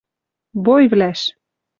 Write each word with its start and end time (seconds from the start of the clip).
Бойвлӓш 0.65 1.19